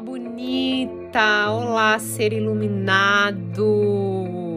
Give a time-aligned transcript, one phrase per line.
[0.00, 1.50] bonita!
[1.50, 3.68] Olá, ser iluminado!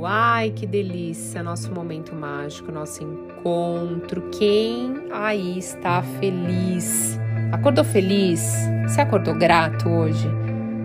[0.05, 1.43] Ai, que delícia!
[1.43, 4.29] Nosso momento mágico, nosso encontro.
[4.31, 7.19] Quem aí está feliz?
[7.51, 8.41] Acordou feliz?
[8.87, 10.29] Você acordou grato hoje?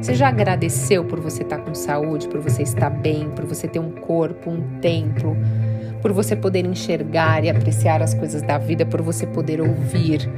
[0.01, 3.79] Você já agradeceu por você estar com saúde, por você estar bem, por você ter
[3.79, 5.37] um corpo, um templo,
[6.03, 10.29] por você poder enxergar e apreciar as coisas da vida, por você poder ouvir?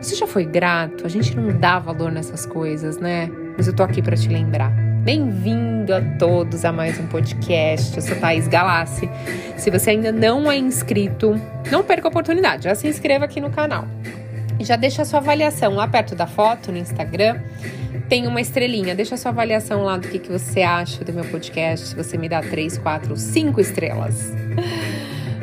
[0.00, 1.04] Você já foi grato?
[1.06, 3.30] A gente não dá valor nessas coisas, né?
[3.56, 4.70] Mas eu tô aqui para te lembrar.
[5.04, 7.96] Bem-vindo a todos a mais um podcast.
[7.96, 9.08] Eu sou Thaís Galassi.
[9.56, 11.40] Se você ainda não é inscrito,
[11.70, 12.64] não perca a oportunidade.
[12.64, 13.86] Já se inscreva aqui no canal.
[14.58, 17.40] Já deixa a sua avaliação lá perto da foto no Instagram.
[18.08, 18.92] Tem uma estrelinha.
[18.92, 21.88] Deixa a sua avaliação lá do que, que você acha do meu podcast.
[21.88, 24.32] Se você me dá três, quatro, cinco estrelas.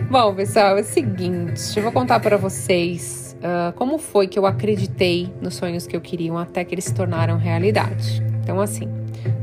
[0.09, 1.77] Bom, pessoal, é o seguinte.
[1.77, 6.01] Eu vou contar para vocês uh, como foi que eu acreditei nos sonhos que eu
[6.01, 8.23] queria até que eles se tornaram realidade.
[8.41, 8.87] Então, assim,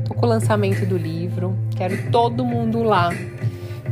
[0.06, 3.11] tô com o lançamento do livro, quero todo mundo lá.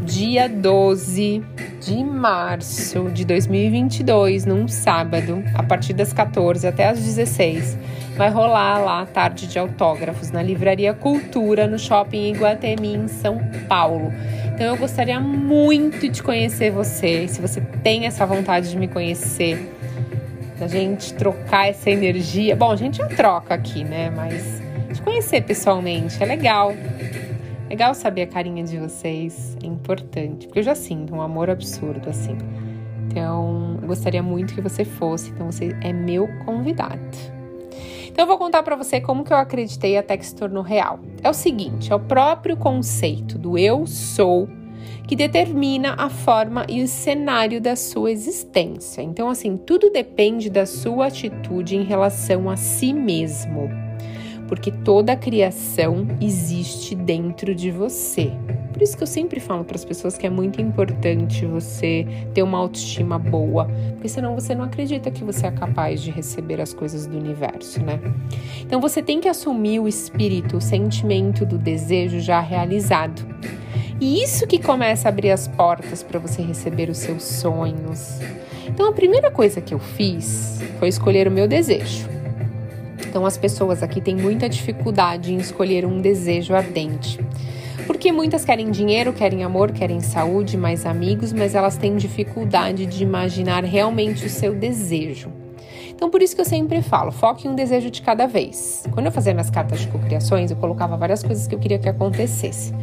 [0.05, 1.43] Dia 12
[1.81, 7.77] de março de 2022, num sábado, a partir das 14 até as 16,
[8.17, 13.39] vai rolar lá a tarde de autógrafos na Livraria Cultura, no Shopping Iguatemi, em São
[13.69, 14.13] Paulo.
[14.55, 17.27] Então eu gostaria muito de conhecer você.
[17.29, 19.76] Se você tem essa vontade de me conhecer,
[20.59, 22.57] da gente trocar essa energia.
[22.57, 24.11] Bom, a gente já troca aqui, né?
[24.11, 24.61] Mas
[24.93, 26.73] de conhecer pessoalmente é legal.
[27.69, 32.09] Legal saber a carinha de vocês, é importante, porque eu já sinto um amor absurdo
[32.09, 32.39] assim.
[33.09, 37.01] Então, eu gostaria muito que você fosse, então você é meu convidado.
[38.07, 40.99] Então eu vou contar para você como que eu acreditei até que se tornou real.
[41.23, 44.49] É o seguinte, é o próprio conceito do eu sou
[45.07, 49.03] que determina a forma e o cenário da sua existência.
[49.03, 53.71] Então, assim, tudo depende da sua atitude em relação a si mesmo,
[54.49, 58.33] porque toda a criação existe dentro de você.
[58.73, 62.43] Por isso que eu sempre falo para as pessoas que é muito importante você ter
[62.43, 66.75] uma autoestima boa, porque senão você não acredita que você é capaz de receber as
[66.75, 67.99] coisas do universo, né?
[68.61, 73.25] Então você tem que assumir o espírito, o sentimento do desejo já realizado.
[74.01, 78.19] E isso que começa a abrir as portas para você receber os seus sonhos.
[78.69, 82.07] Então a primeira coisa que eu fiz foi escolher o meu desejo.
[83.09, 87.19] Então as pessoas aqui têm muita dificuldade em escolher um desejo ardente.
[87.87, 93.03] Porque muitas querem dinheiro, querem amor, querem saúde, mais amigos, mas elas têm dificuldade de
[93.03, 95.31] imaginar realmente o seu desejo.
[95.89, 98.85] Então, por isso que eu sempre falo, foque em um desejo de cada vez.
[98.93, 101.89] Quando eu fazia minhas cartas de cocriações, eu colocava várias coisas que eu queria que
[101.89, 102.75] acontecesse.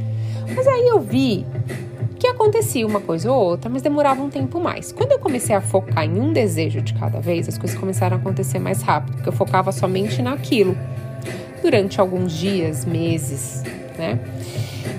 [0.56, 1.46] Mas aí eu vi
[2.20, 4.92] que acontecia uma coisa ou outra, mas demorava um tempo mais.
[4.92, 8.20] Quando eu comecei a focar em um desejo de cada vez, as coisas começaram a
[8.20, 10.78] acontecer mais rápido, porque eu focava somente naquilo
[11.62, 13.64] durante alguns dias, meses,
[13.98, 14.20] né?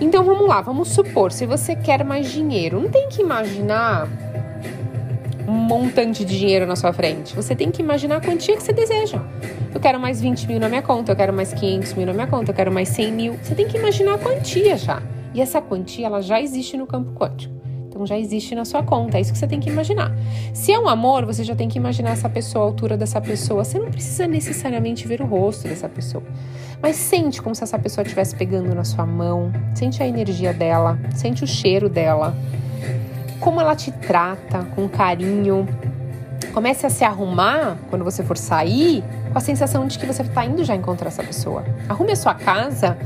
[0.01, 4.09] Então vamos lá, vamos supor, se você quer mais dinheiro, não tem que imaginar
[5.47, 7.35] um montante de dinheiro na sua frente.
[7.35, 9.23] Você tem que imaginar a quantia que você deseja.
[9.75, 12.27] Eu quero mais 20 mil na minha conta, eu quero mais 500 mil na minha
[12.27, 13.39] conta, eu quero mais 100 mil.
[13.43, 15.03] Você tem que imaginar a quantia já.
[15.35, 17.53] E essa quantia, ela já existe no campo quântico.
[17.89, 20.13] Então já existe na sua conta, é isso que você tem que imaginar.
[20.53, 23.65] Se é um amor, você já tem que imaginar essa pessoa, a altura dessa pessoa.
[23.65, 26.23] Você não precisa necessariamente ver o rosto dessa pessoa.
[26.83, 30.99] Mas sente como se essa pessoa estivesse pegando na sua mão, sente a energia dela,
[31.15, 32.37] sente o cheiro dela,
[33.39, 35.67] como ela te trata com carinho.
[36.53, 40.45] Comece a se arrumar quando você for sair com a sensação de que você está
[40.45, 41.65] indo já encontrar essa pessoa.
[41.89, 42.99] Arrume a sua casa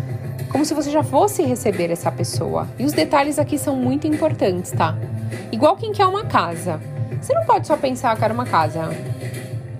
[0.50, 2.68] como se você já fosse receber essa pessoa.
[2.78, 4.96] E os detalhes aqui são muito importantes, tá?
[5.52, 6.80] Igual quem quer uma casa.
[7.20, 8.88] Você não pode só pensar, quero uma casa.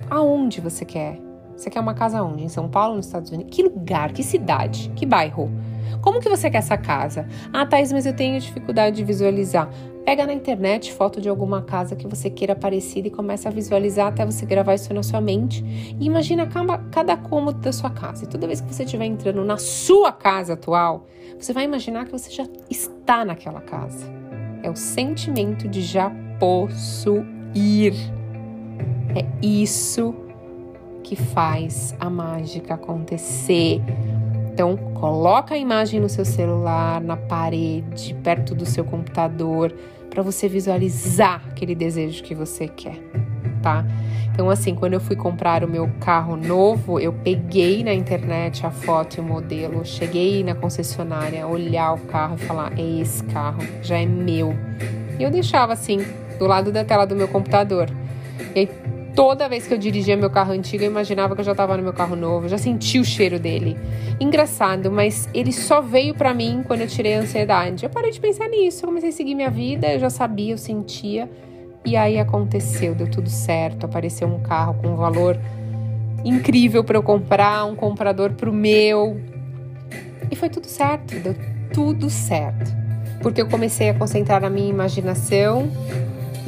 [0.09, 1.19] Aonde você quer?
[1.55, 2.43] Você quer uma casa onde?
[2.43, 3.55] Em São Paulo, nos Estados Unidos?
[3.55, 4.11] Que lugar?
[4.11, 4.91] Que cidade?
[4.95, 5.51] Que bairro?
[6.01, 7.27] Como que você quer essa casa?
[7.51, 9.69] Ah, Thais, mas eu tenho dificuldade de visualizar.
[10.05, 14.07] Pega na internet foto de alguma casa que você queira parecida e começa a visualizar
[14.07, 15.63] até você gravar isso na sua mente.
[15.99, 18.23] E imagina cada, cada cômodo da sua casa.
[18.23, 21.05] E toda vez que você estiver entrando na sua casa atual,
[21.37, 24.05] você vai imaginar que você já está naquela casa.
[24.63, 27.93] É o sentimento de já possuir.
[29.15, 30.15] É isso
[31.03, 33.81] que faz a mágica acontecer.
[34.59, 39.73] Então, coloca a imagem no seu celular, na parede, perto do seu computador,
[40.09, 42.99] para você visualizar aquele desejo que você quer,
[43.63, 43.85] tá?
[44.33, 48.69] Então, assim, quando eu fui comprar o meu carro novo, eu peguei na internet a
[48.69, 53.63] foto e o modelo, cheguei na concessionária, olhar o carro e falar: é esse carro,
[53.81, 54.53] já é meu.
[55.17, 56.05] E eu deixava assim,
[56.37, 57.89] do lado da tela do meu computador.
[58.53, 58.69] E aí,
[59.19, 61.83] Toda vez que eu dirigia meu carro antigo, eu imaginava que eu já estava no
[61.83, 63.77] meu carro novo, já senti o cheiro dele.
[64.17, 67.83] Engraçado, mas ele só veio para mim quando eu tirei a ansiedade.
[67.83, 70.57] Eu parei de pensar nisso, eu comecei a seguir minha vida, eu já sabia, eu
[70.57, 71.29] sentia.
[71.83, 75.37] E aí aconteceu, deu tudo certo, apareceu um carro com um valor
[76.23, 79.19] incrível para eu comprar, um comprador pro meu.
[80.31, 81.35] E foi tudo certo, deu
[81.73, 82.71] tudo certo.
[83.21, 85.69] Porque eu comecei a concentrar a minha imaginação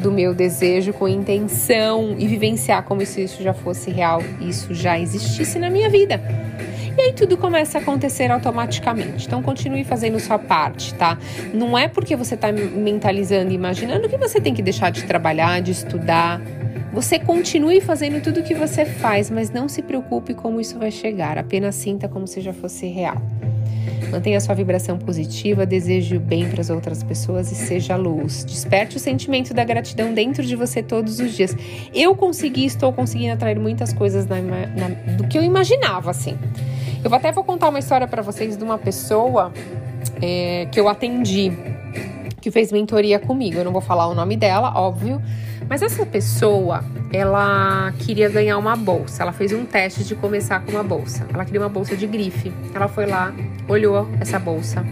[0.01, 4.99] do meu desejo com intenção e vivenciar como se isso já fosse real, isso já
[4.99, 6.19] existisse na minha vida.
[6.97, 9.25] E aí tudo começa a acontecer automaticamente.
[9.25, 11.17] Então continue fazendo sua parte, tá?
[11.53, 15.61] Não é porque você está mentalizando e imaginando que você tem que deixar de trabalhar,
[15.61, 16.41] de estudar.
[16.91, 20.91] Você continue fazendo tudo o que você faz, mas não se preocupe como isso vai
[20.91, 21.37] chegar.
[21.37, 23.21] Apenas sinta como se já fosse real.
[24.11, 28.43] Mantenha sua vibração positiva, deseje o bem para as outras pessoas e seja luz.
[28.43, 31.55] Desperte o sentimento da gratidão dentro de você todos os dias.
[31.93, 36.37] Eu consegui, estou conseguindo atrair muitas coisas na, na, do que eu imaginava, assim.
[37.03, 39.53] Eu até vou contar uma história para vocês de uma pessoa
[40.21, 41.51] é, que eu atendi,
[42.41, 43.59] que fez mentoria comigo.
[43.59, 45.21] Eu não vou falar o nome dela, óbvio,
[45.69, 46.83] mas essa pessoa,
[47.13, 49.21] ela queria ganhar uma bolsa.
[49.23, 51.25] Ela fez um teste de começar com uma bolsa.
[51.31, 52.51] Ela queria uma bolsa de grife.
[52.73, 53.33] Ela foi lá,
[53.69, 54.83] olhou essa bolsa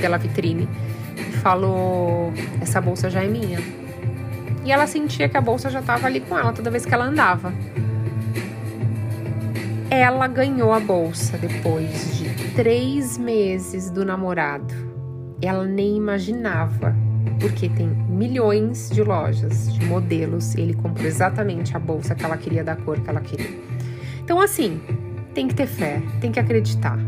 [0.00, 0.68] pela vitrine
[1.16, 3.58] e falou: Essa bolsa já é minha.
[4.64, 7.06] E ela sentia que a bolsa já estava ali com ela toda vez que ela
[7.06, 7.52] andava.
[9.90, 14.91] Ela ganhou a bolsa depois de três meses do namorado.
[15.42, 16.94] Ela nem imaginava
[17.40, 22.62] porque tem milhões de lojas, de modelos, ele comprou exatamente a bolsa que ela queria,
[22.62, 23.50] da cor que ela queria.
[24.22, 24.80] Então, assim,
[25.34, 26.98] tem que ter fé, tem que acreditar.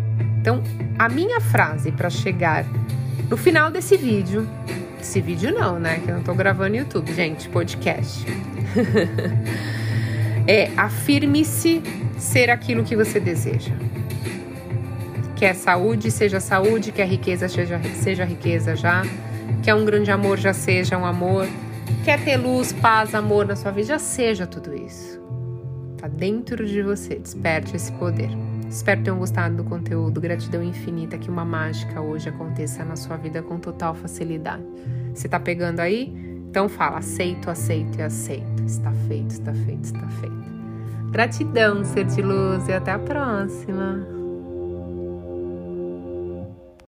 [0.40, 0.62] Então,
[0.98, 2.66] a minha frase para chegar
[3.30, 4.46] no final desse vídeo,
[5.00, 6.00] esse vídeo não, né?
[6.00, 8.26] Que eu não tô gravando YouTube, gente, podcast.
[10.46, 11.82] é afirme-se
[12.18, 13.72] ser aquilo que você deseja.
[15.36, 19.02] Quer saúde, seja saúde, quer riqueza, seja, seja riqueza já
[19.62, 21.46] Quer um grande amor, já seja um amor.
[22.04, 25.20] Quer ter luz, paz, amor na sua vida, já seja tudo isso.
[25.98, 28.30] Tá dentro de você, desperte esse poder.
[28.68, 30.20] Espero que tenham gostado do conteúdo.
[30.20, 34.64] Gratidão infinita que uma mágica hoje aconteça na sua vida com total facilidade.
[35.14, 36.12] Você tá pegando aí?
[36.50, 38.64] Então fala, aceito, aceito e aceito.
[38.66, 40.44] Está feito, está feito, está feito.
[41.10, 44.13] Gratidão, ser de luz e até a próxima.